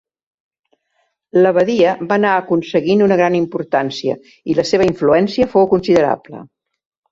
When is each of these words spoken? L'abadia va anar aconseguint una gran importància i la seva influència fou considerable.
L'abadia 1.37 1.91
va 2.11 2.15
anar 2.21 2.31
aconseguint 2.37 3.05
una 3.09 3.19
gran 3.21 3.37
importància 3.41 4.17
i 4.55 4.59
la 4.63 4.67
seva 4.73 4.89
influència 4.91 5.51
fou 5.55 5.71
considerable. 5.77 6.45